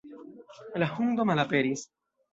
[0.83, 1.89] La hundo malaperis.